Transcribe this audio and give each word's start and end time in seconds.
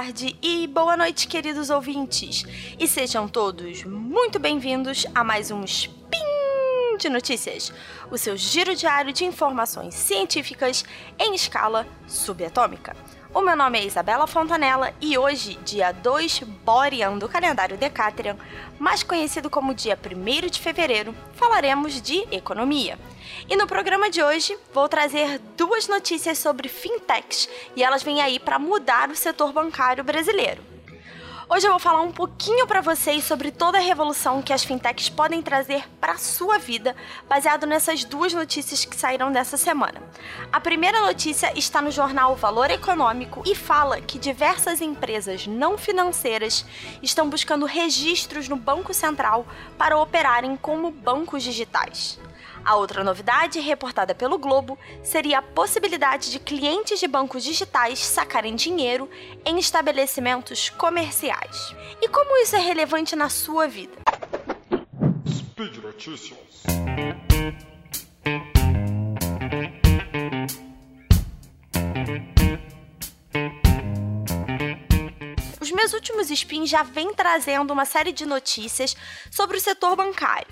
tarde 0.00 0.34
e 0.40 0.66
boa 0.66 0.96
noite, 0.96 1.28
queridos 1.28 1.68
ouvintes. 1.68 2.46
E 2.78 2.88
sejam 2.88 3.28
todos 3.28 3.84
muito 3.84 4.38
bem-vindos 4.38 5.04
a 5.14 5.22
mais 5.22 5.50
um 5.50 5.62
Spin 5.62 6.96
de 6.98 7.10
Notícias, 7.10 7.70
o 8.10 8.16
seu 8.16 8.34
giro 8.34 8.74
diário 8.74 9.12
de 9.12 9.26
informações 9.26 9.94
científicas 9.94 10.86
em 11.18 11.34
escala 11.34 11.86
subatômica. 12.06 12.96
O 13.32 13.40
meu 13.40 13.54
nome 13.54 13.78
é 13.78 13.84
Isabela 13.84 14.26
Fontanella 14.26 14.92
e 15.00 15.16
hoje, 15.16 15.56
dia 15.64 15.92
2 15.92 16.40
Borean 16.64 17.16
do 17.16 17.28
calendário 17.28 17.76
Decatrian, 17.76 18.36
mais 18.76 19.04
conhecido 19.04 19.48
como 19.48 19.72
dia 19.72 19.96
1 19.96 20.48
de 20.48 20.58
fevereiro, 20.58 21.14
falaremos 21.34 22.02
de 22.02 22.26
economia. 22.32 22.98
E 23.48 23.54
no 23.54 23.68
programa 23.68 24.10
de 24.10 24.20
hoje 24.20 24.58
vou 24.74 24.88
trazer 24.88 25.38
duas 25.56 25.86
notícias 25.86 26.38
sobre 26.38 26.68
fintechs 26.68 27.48
e 27.76 27.84
elas 27.84 28.02
vêm 28.02 28.20
aí 28.20 28.40
para 28.40 28.58
mudar 28.58 29.08
o 29.08 29.16
setor 29.16 29.52
bancário 29.52 30.02
brasileiro. 30.02 30.69
Hoje 31.52 31.66
eu 31.66 31.72
vou 31.72 31.80
falar 31.80 32.02
um 32.02 32.12
pouquinho 32.12 32.64
para 32.64 32.80
vocês 32.80 33.24
sobre 33.24 33.50
toda 33.50 33.76
a 33.76 33.80
revolução 33.80 34.40
que 34.40 34.52
as 34.52 34.62
fintechs 34.62 35.08
podem 35.08 35.42
trazer 35.42 35.82
para 36.00 36.12
a 36.12 36.16
sua 36.16 36.58
vida, 36.58 36.94
baseado 37.28 37.66
nessas 37.66 38.04
duas 38.04 38.32
notícias 38.32 38.84
que 38.84 38.94
saíram 38.94 39.32
dessa 39.32 39.56
semana. 39.56 40.00
A 40.52 40.60
primeira 40.60 41.00
notícia 41.00 41.52
está 41.58 41.82
no 41.82 41.90
jornal 41.90 42.36
Valor 42.36 42.70
Econômico 42.70 43.42
e 43.44 43.56
fala 43.56 44.00
que 44.00 44.16
diversas 44.16 44.80
empresas 44.80 45.48
não 45.48 45.76
financeiras 45.76 46.64
estão 47.02 47.28
buscando 47.28 47.66
registros 47.66 48.48
no 48.48 48.54
Banco 48.54 48.94
Central 48.94 49.44
para 49.76 49.98
operarem 49.98 50.56
como 50.56 50.92
bancos 50.92 51.42
digitais. 51.42 52.16
A 52.64 52.76
outra 52.76 53.02
novidade, 53.02 53.58
reportada 53.60 54.14
pelo 54.14 54.38
Globo, 54.38 54.78
seria 55.02 55.38
a 55.38 55.42
possibilidade 55.42 56.30
de 56.30 56.38
clientes 56.38 57.00
de 57.00 57.08
bancos 57.08 57.42
digitais 57.42 57.98
sacarem 57.98 58.54
dinheiro 58.54 59.08
em 59.44 59.58
estabelecimentos 59.58 60.70
comerciais. 60.70 61.74
E 62.00 62.08
como 62.08 62.36
isso 62.42 62.56
é 62.56 62.60
relevante 62.60 63.16
na 63.16 63.28
sua 63.28 63.66
vida? 63.66 63.96
Speed 65.26 65.76
Notícias. 65.78 66.38
Os 75.60 75.70
meus 75.70 75.92
últimos 75.92 76.30
spins 76.30 76.68
já 76.68 76.82
vêm 76.82 77.14
trazendo 77.14 77.72
uma 77.72 77.84
série 77.84 78.12
de 78.12 78.26
notícias 78.26 78.96
sobre 79.30 79.56
o 79.56 79.60
setor 79.60 79.94
bancário. 79.96 80.48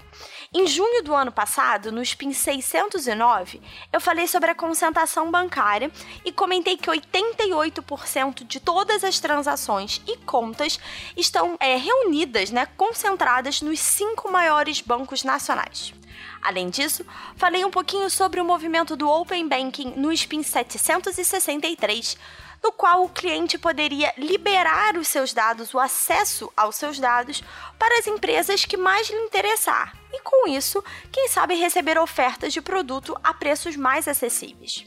Em 0.51 0.67
junho 0.67 1.05
do 1.05 1.15
ano 1.15 1.31
passado, 1.31 1.93
no 1.93 2.03
SPIN 2.03 2.33
609, 2.33 3.61
eu 3.93 4.01
falei 4.01 4.27
sobre 4.27 4.51
a 4.51 4.55
concentração 4.55 5.31
bancária 5.31 5.91
e 6.25 6.33
comentei 6.33 6.79
que 6.79 6.89
88% 6.89 8.47
de 8.47 8.59
todas 8.59 9.05
as 9.05 9.21
transações 9.21 10.01
e 10.07 10.17
contas 10.17 10.81
estão 11.15 11.55
é, 11.61 11.77
reunidas, 11.77 12.51
né, 12.51 12.65
concentradas 12.79 13.61
nos 13.61 13.79
cinco 13.79 14.33
maiores 14.33 14.81
bancos 14.81 15.23
nacionais. 15.23 15.93
Além 16.41 16.71
disso, 16.71 17.05
falei 17.37 17.63
um 17.63 17.71
pouquinho 17.71 18.09
sobre 18.09 18.41
o 18.41 18.45
movimento 18.45 18.97
do 18.97 19.07
Open 19.07 19.47
Banking 19.47 19.93
no 19.97 20.11
SPIN 20.17 20.43
763 20.43 22.17
no 22.63 22.73
qual 22.73 23.05
o 23.05 23.09
cliente 23.09 23.59
poderia 23.59 24.13
liberar 24.17 24.97
os 24.97 25.09
seus 25.09 25.33
dados, 25.33 25.75
o 25.75 25.79
acesso 25.79 26.53
aos 26.57 26.77
seus 26.77 26.99
dados, 26.99 27.43
para 27.79 27.99
as 27.99 28.07
empresas 28.07 28.65
que 28.65 28.77
mais 28.77 29.09
lhe 29.09 29.17
interessar. 29.17 29.97
E 30.13 30.21
com 30.21 30.49
isso, 30.49 30.83
quem 31.13 31.29
sabe 31.29 31.55
receber 31.55 31.99
ofertas 31.99 32.53
de 32.53 32.61
produto 32.61 33.19
a 33.23 33.33
preços 33.35 33.77
mais 33.77 34.09
acessíveis. 34.09 34.87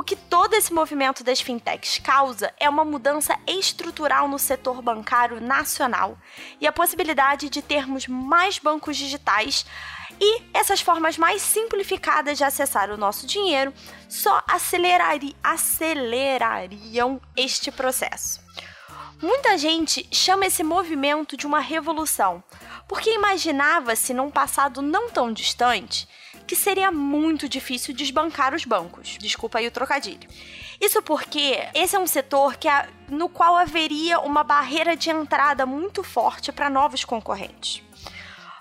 O 0.00 0.02
que 0.02 0.16
todo 0.16 0.54
esse 0.54 0.72
movimento 0.72 1.22
das 1.22 1.42
fintechs 1.42 1.98
causa 1.98 2.50
é 2.58 2.66
uma 2.70 2.86
mudança 2.86 3.38
estrutural 3.46 4.26
no 4.28 4.38
setor 4.38 4.80
bancário 4.80 5.42
nacional 5.42 6.16
e 6.58 6.66
a 6.66 6.72
possibilidade 6.72 7.50
de 7.50 7.60
termos 7.60 8.06
mais 8.06 8.58
bancos 8.58 8.96
digitais 8.96 9.66
e 10.18 10.42
essas 10.54 10.80
formas 10.80 11.18
mais 11.18 11.42
simplificadas 11.42 12.38
de 12.38 12.44
acessar 12.44 12.90
o 12.90 12.96
nosso 12.96 13.26
dinheiro 13.26 13.74
só 14.08 14.42
acelerari 14.48 15.36
acelerariam 15.42 17.20
este 17.36 17.70
processo. 17.70 18.40
Muita 19.20 19.58
gente 19.58 20.08
chama 20.10 20.46
esse 20.46 20.62
movimento 20.62 21.36
de 21.36 21.46
uma 21.46 21.60
revolução, 21.60 22.42
porque 22.88 23.10
imaginava-se 23.10 24.14
num 24.14 24.30
passado 24.30 24.80
não 24.80 25.10
tão 25.10 25.30
distante 25.30 26.08
que 26.50 26.56
seria 26.56 26.90
muito 26.90 27.48
difícil 27.48 27.94
desbancar 27.94 28.56
os 28.56 28.64
bancos. 28.64 29.16
Desculpa 29.20 29.60
aí 29.60 29.68
o 29.68 29.70
trocadilho. 29.70 30.28
Isso 30.80 31.00
porque 31.00 31.60
esse 31.72 31.94
é 31.94 31.98
um 32.00 32.08
setor 32.08 32.56
que 32.56 32.66
no 33.08 33.28
qual 33.28 33.56
haveria 33.56 34.18
uma 34.18 34.42
barreira 34.42 34.96
de 34.96 35.10
entrada 35.10 35.64
muito 35.64 36.02
forte 36.02 36.50
para 36.50 36.68
novos 36.68 37.04
concorrentes. 37.04 37.84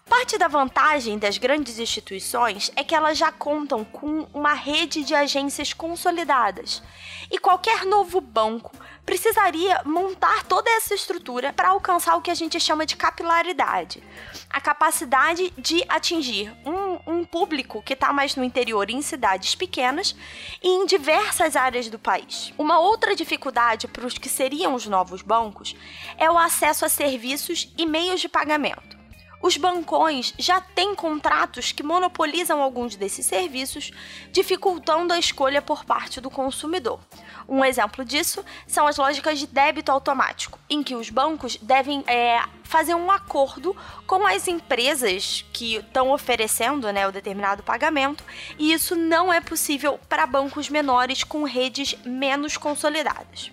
Parte 0.09 0.37
da 0.37 0.47
vantagem 0.47 1.19
das 1.19 1.37
grandes 1.37 1.77
instituições 1.77 2.71
é 2.75 2.83
que 2.83 2.95
elas 2.95 3.17
já 3.17 3.31
contam 3.31 3.85
com 3.85 4.27
uma 4.33 4.53
rede 4.53 5.03
de 5.03 5.13
agências 5.13 5.71
consolidadas. 5.71 6.81
E 7.29 7.37
qualquer 7.37 7.85
novo 7.85 8.19
banco 8.19 8.75
precisaria 9.05 9.81
montar 9.85 10.43
toda 10.45 10.69
essa 10.71 10.95
estrutura 10.95 11.53
para 11.53 11.69
alcançar 11.69 12.15
o 12.15 12.21
que 12.21 12.31
a 12.31 12.35
gente 12.35 12.59
chama 12.59 12.85
de 12.85 12.95
capilaridade 12.95 14.03
a 14.49 14.59
capacidade 14.59 15.53
de 15.57 15.83
atingir 15.87 16.51
um, 16.65 17.19
um 17.19 17.25
público 17.25 17.81
que 17.83 17.93
está 17.93 18.11
mais 18.11 18.35
no 18.35 18.43
interior, 18.43 18.89
em 18.89 19.01
cidades 19.01 19.53
pequenas 19.53 20.15
e 20.61 20.67
em 20.67 20.85
diversas 20.85 21.55
áreas 21.55 21.87
do 21.87 21.99
país. 21.99 22.51
Uma 22.57 22.79
outra 22.79 23.15
dificuldade 23.15 23.87
para 23.87 24.05
os 24.05 24.17
que 24.17 24.27
seriam 24.27 24.73
os 24.73 24.87
novos 24.87 25.21
bancos 25.21 25.75
é 26.17 26.29
o 26.29 26.37
acesso 26.37 26.83
a 26.83 26.89
serviços 26.89 27.71
e 27.77 27.85
meios 27.85 28.19
de 28.19 28.27
pagamento. 28.27 28.98
Os 29.41 29.55
bancões 29.55 30.33
já 30.37 30.59
têm 30.59 30.93
contratos 30.93 31.71
que 31.71 31.81
monopolizam 31.81 32.61
alguns 32.61 32.95
desses 32.95 33.25
serviços, 33.25 33.91
dificultando 34.31 35.13
a 35.13 35.19
escolha 35.19 35.61
por 35.61 35.85
parte 35.85 36.19
do 36.19 36.29
consumidor. 36.29 36.99
Um 37.47 37.63
exemplo 37.63 38.03
disso 38.03 38.43
são 38.67 38.85
as 38.85 38.97
lógicas 38.97 39.39
de 39.39 39.47
débito 39.47 39.91
automático, 39.91 40.59
em 40.69 40.83
que 40.83 40.93
os 40.93 41.09
bancos 41.09 41.57
devem 41.61 42.03
é, 42.05 42.41
fazer 42.63 42.93
um 42.95 43.09
acordo 43.09 43.75
com 44.05 44.27
as 44.27 44.47
empresas 44.47 45.45
que 45.53 45.77
estão 45.77 46.11
oferecendo 46.11 46.91
né, 46.91 47.07
o 47.07 47.11
determinado 47.11 47.63
pagamento, 47.63 48.23
e 48.57 48.73
isso 48.73 48.95
não 48.95 49.31
é 49.31 49.39
possível 49.39 49.99
para 50.09 50.27
bancos 50.27 50.69
menores 50.69 51.23
com 51.23 51.43
redes 51.43 51.95
menos 52.05 52.57
consolidadas. 52.57 53.51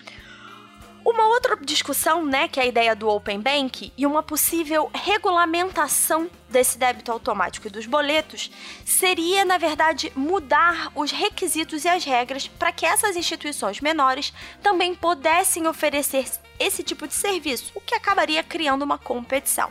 Uma 1.06 1.28
outra 1.28 1.56
discussão, 1.62 2.26
né, 2.26 2.48
que 2.48 2.58
é 2.58 2.64
a 2.64 2.66
ideia 2.66 2.96
do 2.96 3.08
Open 3.08 3.38
Bank 3.38 3.92
e 3.96 4.04
uma 4.04 4.24
possível 4.24 4.90
regulamentação 4.92 6.28
desse 6.50 6.76
débito 6.76 7.12
automático 7.12 7.68
e 7.68 7.70
dos 7.70 7.86
boletos 7.86 8.50
seria, 8.84 9.44
na 9.44 9.56
verdade, 9.56 10.12
mudar 10.16 10.90
os 10.96 11.12
requisitos 11.12 11.84
e 11.84 11.88
as 11.88 12.02
regras 12.02 12.48
para 12.48 12.72
que 12.72 12.84
essas 12.84 13.14
instituições 13.14 13.80
menores 13.80 14.32
também 14.60 14.96
pudessem 14.96 15.68
oferecer 15.68 16.28
esse 16.58 16.82
tipo 16.82 17.06
de 17.06 17.14
serviço, 17.14 17.70
o 17.76 17.80
que 17.80 17.94
acabaria 17.94 18.42
criando 18.42 18.82
uma 18.82 18.98
competição. 18.98 19.70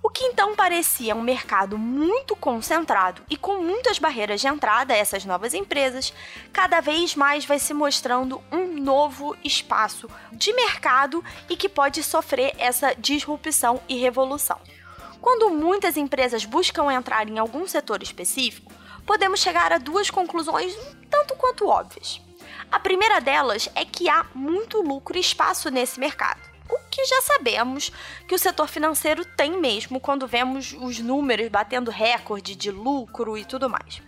O 0.00 0.10
que 0.10 0.24
então 0.24 0.54
parecia 0.54 1.14
um 1.14 1.22
mercado 1.22 1.76
muito 1.76 2.36
concentrado 2.36 3.22
e 3.28 3.36
com 3.36 3.60
muitas 3.62 3.98
barreiras 3.98 4.40
de 4.40 4.46
entrada 4.46 4.94
a 4.94 4.96
essas 4.96 5.24
novas 5.24 5.54
empresas, 5.54 6.12
cada 6.52 6.80
vez 6.80 7.16
mais 7.16 7.44
vai 7.44 7.58
se 7.58 7.74
mostrando 7.74 8.40
um 8.52 8.80
novo 8.80 9.36
espaço 9.44 10.08
de 10.32 10.52
mercado 10.52 11.24
e 11.48 11.56
que 11.56 11.68
pode 11.68 12.02
sofrer 12.02 12.54
essa 12.58 12.94
disrupção 12.94 13.80
e 13.88 13.96
revolução. 13.96 14.58
Quando 15.20 15.50
muitas 15.50 15.96
empresas 15.96 16.44
buscam 16.44 16.92
entrar 16.92 17.28
em 17.28 17.38
algum 17.38 17.66
setor 17.66 18.00
específico, 18.00 18.72
podemos 19.04 19.40
chegar 19.40 19.72
a 19.72 19.78
duas 19.78 20.10
conclusões 20.10 20.76
tanto 21.10 21.34
quanto 21.34 21.66
óbvias. 21.66 22.20
A 22.70 22.78
primeira 22.78 23.20
delas 23.20 23.68
é 23.74 23.84
que 23.84 24.08
há 24.08 24.24
muito 24.32 24.80
lucro 24.80 25.16
e 25.16 25.20
espaço 25.20 25.70
nesse 25.70 25.98
mercado 25.98 26.47
o 26.68 26.78
que 26.90 27.04
já 27.04 27.22
sabemos 27.22 27.90
que 28.26 28.34
o 28.34 28.38
setor 28.38 28.68
financeiro 28.68 29.24
tem 29.24 29.58
mesmo 29.58 30.00
quando 30.00 30.26
vemos 30.26 30.76
os 30.80 30.98
números 30.98 31.48
batendo 31.48 31.90
recorde 31.90 32.54
de 32.54 32.70
lucro 32.70 33.36
e 33.36 33.44
tudo 33.44 33.68
mais. 33.70 34.02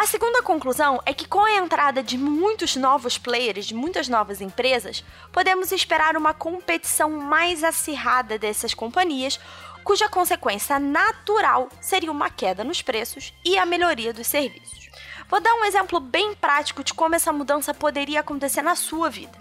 A 0.00 0.06
segunda 0.06 0.42
conclusão 0.42 0.98
é 1.04 1.12
que 1.12 1.28
com 1.28 1.44
a 1.44 1.56
entrada 1.56 2.02
de 2.02 2.16
muitos 2.16 2.74
novos 2.74 3.18
players, 3.18 3.66
de 3.66 3.74
muitas 3.74 4.08
novas 4.08 4.40
empresas, 4.40 5.04
podemos 5.30 5.70
esperar 5.72 6.16
uma 6.16 6.32
competição 6.32 7.10
mais 7.10 7.62
acirrada 7.62 8.38
dessas 8.38 8.72
companhias, 8.72 9.38
cuja 9.84 10.08
consequência 10.08 10.78
natural 10.78 11.68
seria 11.82 12.10
uma 12.10 12.30
queda 12.30 12.64
nos 12.64 12.80
preços 12.80 13.34
e 13.44 13.58
a 13.58 13.66
melhoria 13.66 14.10
dos 14.10 14.26
serviços. 14.26 14.88
Vou 15.28 15.38
dar 15.38 15.52
um 15.52 15.66
exemplo 15.66 16.00
bem 16.00 16.34
prático 16.34 16.82
de 16.82 16.94
como 16.94 17.14
essa 17.14 17.30
mudança 17.30 17.74
poderia 17.74 18.20
acontecer 18.20 18.62
na 18.62 18.74
sua 18.74 19.10
vida. 19.10 19.38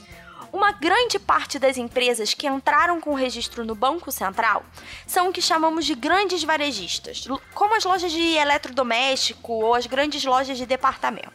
Uma 0.52 0.72
grande 0.72 1.20
parte 1.20 1.60
das 1.60 1.78
empresas 1.78 2.34
que 2.34 2.48
entraram 2.48 3.00
com 3.00 3.14
registro 3.14 3.64
no 3.64 3.76
Banco 3.76 4.12
Central 4.12 4.66
são 5.06 5.30
o 5.30 5.32
que 5.32 5.42
chamamos 5.42 5.86
de 5.86 5.94
grandes 5.94 6.44
varejistas, 6.44 7.28
como 7.54 7.76
as 7.76 7.84
lojas 7.84 8.12
de 8.12 8.36
eletrodoméstico 8.36 9.54
ou 9.54 9.76
as 9.76 9.86
grandes 9.86 10.24
lojas 10.26 10.58
de 10.58 10.66
departamento. 10.66 11.32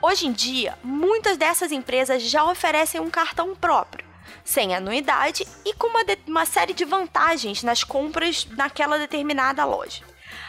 Hoje 0.00 0.26
em 0.26 0.32
dia, 0.32 0.78
muitas 0.82 1.36
dessas 1.36 1.72
empresas 1.72 2.22
já 2.22 2.44
oferecem 2.44 3.00
um 3.00 3.10
cartão 3.10 3.54
próprio. 3.54 4.06
sem 4.44 4.74
anuidade 4.74 5.46
e 5.64 5.74
com 5.74 5.88
uma, 5.88 6.04
uma 6.26 6.46
série 6.46 6.72
de 6.72 6.84
vantagens 6.84 7.62
nas 7.62 7.84
compras 7.84 8.46
naquela 8.56 8.98
determinada 8.98 9.64
loja. 9.64 10.02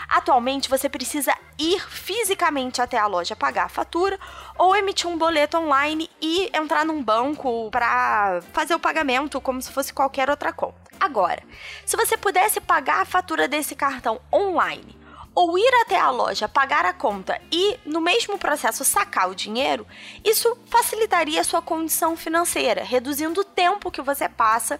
Atualmente, 0.07 0.69
você 0.69 0.89
precisa 0.89 1.33
ir 1.57 1.79
fisicamente 1.89 2.81
até 2.81 2.97
a 2.97 3.07
loja 3.07 3.35
pagar 3.35 3.65
a 3.65 3.69
fatura 3.69 4.19
ou 4.57 4.75
emitir 4.75 5.09
um 5.09 5.17
boleto 5.17 5.57
online 5.57 6.09
e 6.21 6.49
entrar 6.53 6.85
num 6.85 7.03
banco 7.03 7.69
para 7.71 8.41
fazer 8.53 8.75
o 8.75 8.79
pagamento 8.79 9.39
como 9.39 9.61
se 9.61 9.71
fosse 9.71 9.93
qualquer 9.93 10.29
outra 10.29 10.51
conta. 10.51 10.89
Agora, 10.99 11.41
se 11.85 11.95
você 11.95 12.17
pudesse 12.17 12.59
pagar 12.59 13.01
a 13.01 13.05
fatura 13.05 13.47
desse 13.47 13.75
cartão 13.75 14.19
online 14.33 14.98
ou 15.39 15.57
ir 15.57 15.73
até 15.85 15.97
a 15.97 16.09
loja 16.09 16.49
pagar 16.49 16.83
a 16.83 16.91
conta 16.91 17.39
e, 17.49 17.79
no 17.85 18.01
mesmo 18.01 18.37
processo, 18.37 18.83
sacar 18.83 19.29
o 19.29 19.35
dinheiro, 19.35 19.87
isso 20.21 20.53
facilitaria 20.65 21.39
a 21.39 21.45
sua 21.45 21.61
condição 21.61 22.17
financeira, 22.17 22.83
reduzindo 22.83 23.39
o 23.39 23.45
tempo 23.45 23.89
que 23.89 24.01
você 24.01 24.27
passa 24.27 24.77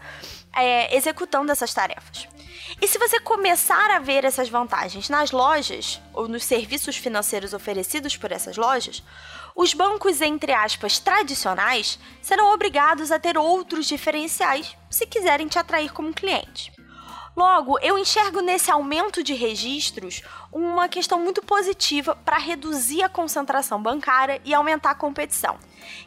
é, 0.53 0.93
executando 0.93 1.49
essas 1.49 1.73
tarefas. 1.73 2.27
E 2.81 2.89
se 2.89 2.99
você 2.99 3.21
começar 3.21 3.89
a 3.91 3.99
ver 3.99 4.25
essas 4.25 4.49
vantagens 4.49 5.07
nas 5.07 5.31
lojas 5.31 6.01
ou 6.13 6.27
nos 6.27 6.43
serviços 6.43 6.97
financeiros 6.97 7.53
oferecidos 7.53 8.17
por 8.17 8.29
essas 8.29 8.57
lojas, 8.57 9.01
os 9.55 9.73
bancos, 9.73 10.19
entre 10.19 10.51
aspas, 10.51 10.99
tradicionais 10.99 11.97
serão 12.21 12.53
obrigados 12.53 13.13
a 13.13 13.19
ter 13.19 13.37
outros 13.37 13.85
diferenciais 13.85 14.75
se 14.89 15.07
quiserem 15.07 15.47
te 15.47 15.57
atrair 15.57 15.93
como 15.93 16.13
cliente. 16.13 16.78
Logo, 17.35 17.79
eu 17.79 17.97
enxergo 17.97 18.41
nesse 18.41 18.71
aumento 18.71 19.23
de 19.23 19.33
registros 19.33 20.21
uma 20.51 20.89
questão 20.89 21.19
muito 21.19 21.41
positiva 21.41 22.15
para 22.15 22.37
reduzir 22.37 23.03
a 23.03 23.09
concentração 23.09 23.81
bancária 23.81 24.41
e 24.43 24.53
aumentar 24.53 24.91
a 24.91 24.95
competição. 24.95 25.57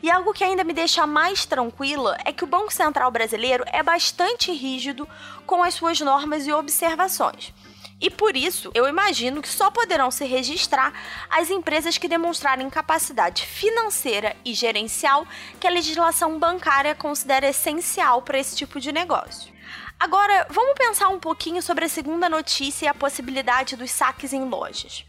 E 0.03 0.11
algo 0.11 0.33
que 0.33 0.45
ainda 0.45 0.65
me 0.65 0.73
deixa 0.73 1.07
mais 1.07 1.47
tranquila 1.47 2.19
é 2.25 2.33
que 2.33 2.45
o 2.45 2.47
Banco 2.47 2.73
Central 2.73 3.11
brasileiro 3.11 3.65
é 3.69 3.83
bastante 3.83 4.53
rígido 4.53 5.09
com 5.47 5.63
as 5.63 5.75
suas 5.75 6.01
normas 6.01 6.47
e 6.47 6.53
observações. 6.53 7.55
E 8.03 8.11
por 8.11 8.37
isso, 8.37 8.73
eu 8.75 8.89
imagino 8.89 9.41
que 9.41 9.49
só 9.49 9.71
poderão 9.71 10.11
se 10.11 10.25
registrar 10.25 10.93
as 11.31 11.51
empresas 11.51 11.97
que 11.97 12.09
demonstrarem 12.09 12.69
capacidade 12.69 13.47
financeira 13.47 14.35
e 14.45 14.53
gerencial 14.55 15.25
que 15.61 15.69
a 15.69 15.71
legislação 15.71 16.37
bancária 16.37 16.97
considera 16.97 17.49
essencial 17.49 18.21
para 18.21 18.41
esse 18.41 18.57
tipo 18.57 18.81
de 18.81 18.91
negócio. 18.91 19.53
Agora, 20.03 20.49
vamos 20.51 20.75
pensar 20.75 21.11
um 21.11 21.21
pouquinho 21.21 21.63
sobre 21.63 21.85
a 21.85 21.89
segunda 21.89 22.29
notícia 22.29 22.87
e 22.87 22.89
a 22.89 22.95
possibilidade 22.95 23.77
dos 23.77 23.93
saques 23.93 24.33
em 24.33 24.45
lojas 24.45 25.07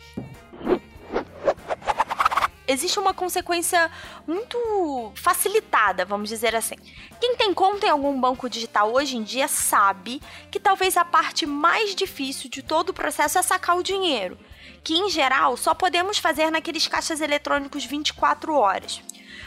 existe 2.67 2.97
uma 2.97 3.13
consequência 3.13 3.91
muito 4.25 5.11
facilitada, 5.15 6.05
vamos 6.05 6.29
dizer 6.29 6.55
assim. 6.55 6.75
Quem 7.19 7.35
tem 7.35 7.53
conta 7.53 7.85
em 7.85 7.89
algum 7.89 8.19
banco 8.19 8.49
digital 8.49 8.91
hoje 8.93 9.17
em 9.17 9.23
dia 9.23 9.47
sabe 9.47 10.21
que 10.49 10.59
talvez 10.59 10.95
a 10.97 11.03
parte 11.03 11.45
mais 11.45 11.93
difícil 11.93 12.49
de 12.49 12.61
todo 12.61 12.89
o 12.89 12.93
processo 12.93 13.37
é 13.37 13.41
sacar 13.41 13.77
o 13.77 13.83
dinheiro, 13.83 14.37
que 14.83 14.93
em 14.93 15.09
geral 15.09 15.57
só 15.57 15.73
podemos 15.73 16.17
fazer 16.17 16.49
naqueles 16.49 16.87
caixas 16.87 17.21
eletrônicos 17.21 17.85
24 17.85 18.55
horas. 18.55 19.01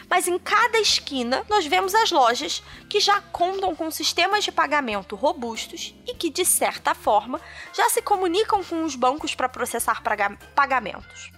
Mas 0.09 0.27
em 0.27 0.37
cada 0.39 0.79
esquina 0.79 1.45
nós 1.49 1.65
vemos 1.65 1.93
as 1.93 2.11
lojas 2.11 2.63
que 2.89 2.99
já 2.99 3.19
contam 3.21 3.75
com 3.75 3.91
sistemas 3.91 4.43
de 4.43 4.51
pagamento 4.51 5.15
robustos 5.15 5.93
e 6.07 6.13
que, 6.13 6.29
de 6.29 6.45
certa 6.45 6.93
forma, 6.93 7.41
já 7.73 7.89
se 7.89 8.01
comunicam 8.01 8.63
com 8.63 8.83
os 8.83 8.95
bancos 8.95 9.35
para 9.35 9.49
processar 9.49 10.01
pagamentos. 10.55 11.31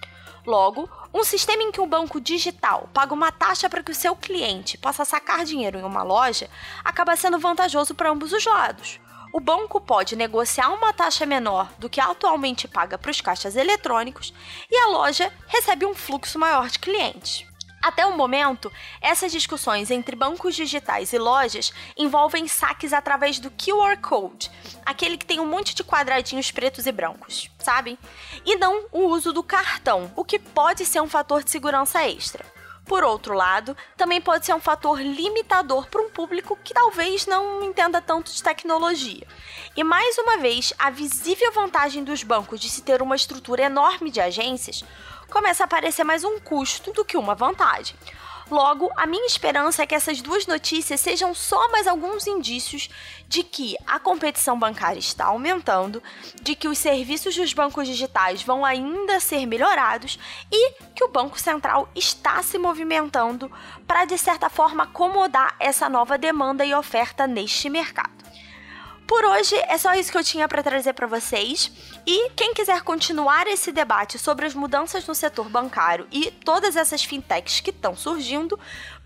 Logo, 0.46 0.90
um 1.14 1.24
sistema 1.24 1.62
em 1.64 1.72
que 1.72 1.82
o 1.82 1.86
banco 1.86 2.20
digital 2.20 2.90
paga 2.94 3.14
uma 3.14 3.32
taxa 3.32 3.70
para 3.70 3.84
que 3.84 3.92
o 3.92 3.96
seu 3.96 4.16
cliente 4.16 4.78
possa 4.78 5.04
sacar 5.04 5.44
dinheiro 5.44 5.78
em 5.78 5.84
uma 5.84 6.04
loja 6.04 6.50
acaba 6.84 7.16
sendo 7.16 7.40
vantajoso 7.40 7.94
para 7.94 8.10
ambos 8.10 8.32
os 8.32 8.46
lados. 8.46 9.00
O 9.32 9.40
banco 9.40 9.80
pode 9.80 10.16
negociar 10.16 10.70
uma 10.70 10.92
taxa 10.92 11.26
menor 11.26 11.72
do 11.78 11.90
que 11.90 12.02
atualmente 12.02 12.68
paga 12.68 12.98
para 12.98 13.12
os 13.12 13.22
caixas 13.22 13.56
eletrônicos 13.56 14.34
e 14.70 14.76
a 14.76 14.88
loja 14.88 15.32
recebe 15.48 15.86
um 15.86 15.94
fluxo 15.94 16.40
maior 16.40 16.68
de 16.68 16.80
clientes. 16.80 17.46
Até 17.82 18.06
o 18.06 18.18
momento, 18.18 18.72
essas 19.02 19.32
discussões 19.32 19.90
entre 19.90 20.16
bancos 20.16 20.56
digitais 20.56 21.14
e 21.14 21.18
lojas 21.18 21.72
envolvem 21.98 22.48
saques 22.48 22.92
através 22.92 23.40
do 23.40 23.50
QR 23.52 23.98
Code, 24.02 24.52
aquele 24.86 25.18
que 25.18 25.26
tem 25.26 25.40
um 25.40 25.46
monte 25.46 25.74
de 25.74 25.84
quadradinhos 25.84 26.52
pretos 26.52 26.86
e 26.86 26.92
brancos, 26.92 27.50
sabe? 27.58 27.98
E 28.46 28.58
não 28.58 28.86
o 28.92 29.06
uso 29.08 29.32
do 29.32 29.42
cartão, 29.42 30.12
o 30.16 30.26
que 30.26 30.38
pode 30.38 30.86
ser 30.86 31.02
um 31.02 31.08
fator 31.08 31.44
de 31.44 31.52
segurança 31.52 32.06
extra. 32.06 32.46
Por 32.90 33.04
outro 33.04 33.36
lado, 33.36 33.78
também 33.96 34.20
pode 34.20 34.48
ser 34.48 34.54
um 34.54 34.60
fator 34.60 35.00
limitador 35.00 35.88
para 35.88 36.02
um 36.02 36.10
público 36.10 36.58
que 36.64 36.74
talvez 36.74 37.28
não 37.28 37.64
entenda 37.64 38.02
tanto 38.02 38.34
de 38.34 38.42
tecnologia. 38.42 39.28
E 39.78 39.84
mais 39.84 40.18
uma 40.18 40.38
vez, 40.38 40.74
a 40.80 40.90
visível 40.90 41.52
vantagem 41.52 42.04
dos 42.04 42.24
bancos 42.24 42.60
de 42.60 42.68
se 42.68 42.82
ter 42.82 43.04
uma 43.04 43.16
estrutura 43.16 43.62
enorme 43.62 44.10
de 44.10 44.20
agências 44.20 44.84
começa 45.30 45.64
a 45.64 45.68
parecer 45.68 46.04
mais 46.04 46.24
um 46.24 46.40
custo 46.40 46.92
do 46.92 47.06
que 47.06 47.18
uma 47.18 47.36
vantagem. 47.36 47.96
Logo, 48.50 48.92
a 48.98 49.06
minha 49.06 49.28
esperança 49.28 49.84
é 49.84 49.86
que 49.86 49.94
essas 49.94 50.22
duas 50.22 50.48
notícias 50.48 51.00
sejam 51.00 51.36
só 51.36 51.70
mais 51.70 51.86
alguns 51.86 52.26
indícios 52.26 52.90
de 53.28 53.44
que 53.44 53.76
a 53.86 54.00
competição 54.00 54.58
bancária 54.58 54.98
está 54.98 55.26
aumentando, 55.26 56.02
de 56.42 56.56
que 56.56 56.68
os 56.68 56.80
serviços 56.80 57.36
dos 57.36 57.54
bancos 57.54 57.88
digitais 57.88 58.42
vão 58.42 58.66
ainda 58.66 59.20
ser 59.20 59.46
melhorados 59.46 60.18
e 60.52 60.72
que 60.96 61.04
o 61.04 61.10
Banco 61.10 61.40
Central 61.40 61.88
está 61.96 62.42
se 62.42 62.58
movimentando 62.58 63.52
para, 63.86 64.06
de 64.06 64.18
certa 64.18 64.50
forma, 64.50 64.84
acomodar 64.84 65.56
essa 65.60 65.88
nova 65.88 66.18
demanda 66.18 66.66
e 66.66 66.74
oferta 66.74 67.28
neste 67.28 67.70
mercado. 67.70 68.19
Por 69.10 69.26
hoje 69.26 69.56
é 69.68 69.76
só 69.76 69.96
isso 69.96 70.12
que 70.12 70.20
eu 70.20 70.24
tinha 70.24 70.48
para 70.48 70.62
trazer 70.62 70.94
para 70.94 71.08
vocês. 71.08 71.72
E 72.06 72.30
quem 72.36 72.54
quiser 72.54 72.84
continuar 72.84 73.48
esse 73.48 73.72
debate 73.72 74.20
sobre 74.20 74.46
as 74.46 74.54
mudanças 74.54 75.08
no 75.08 75.16
setor 75.16 75.50
bancário 75.50 76.08
e 76.12 76.30
todas 76.30 76.76
essas 76.76 77.04
fintechs 77.04 77.60
que 77.60 77.72
estão 77.72 77.96
surgindo, 77.96 78.58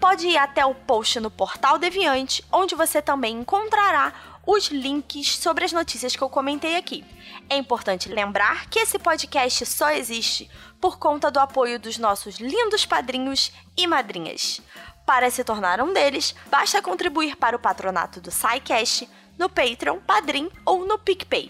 pode 0.01 0.27
ir 0.27 0.35
até 0.35 0.65
o 0.65 0.75
post 0.75 1.21
no 1.21 1.31
Portal 1.31 1.79
Deviante, 1.79 2.43
onde 2.51 2.75
você 2.75 3.01
também 3.01 3.37
encontrará 3.37 4.13
os 4.45 4.67
links 4.67 5.37
sobre 5.37 5.63
as 5.63 5.71
notícias 5.71 6.17
que 6.17 6.21
eu 6.21 6.27
comentei 6.27 6.75
aqui. 6.75 7.05
É 7.49 7.55
importante 7.55 8.09
lembrar 8.09 8.67
que 8.69 8.79
esse 8.79 8.99
podcast 8.99 9.65
só 9.65 9.89
existe 9.89 10.51
por 10.81 10.99
conta 10.99 11.31
do 11.31 11.39
apoio 11.39 11.79
dos 11.79 11.97
nossos 11.97 12.41
lindos 12.41 12.85
padrinhos 12.85 13.53
e 13.77 13.87
madrinhas. 13.87 14.59
Para 15.05 15.31
se 15.31 15.45
tornar 15.45 15.81
um 15.81 15.93
deles, 15.93 16.35
basta 16.47 16.81
contribuir 16.81 17.37
para 17.37 17.55
o 17.55 17.59
patronato 17.59 18.19
do 18.19 18.31
SciCast 18.31 19.09
no 19.37 19.49
Patreon, 19.49 19.99
Padrim 19.99 20.49
ou 20.65 20.85
no 20.85 20.97
PicPay. 20.97 21.49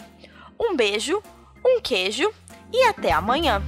Um 0.60 0.75
beijo, 0.75 1.22
um 1.66 1.80
queijo 1.82 2.32
e 2.72 2.84
até 2.84 3.12
amanhã! 3.12 3.62